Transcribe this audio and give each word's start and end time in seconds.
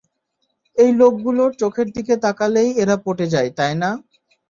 এই 0.77 0.91
লোকগুলোর 0.95 1.51
চোখের 1.61 1.87
দিকে 1.95 2.13
তাকালেই 2.23 2.69
এরা 2.81 2.95
পটে 3.05 3.25
যায়, 3.33 3.49
তাই 3.57 3.73
না? 3.81 3.89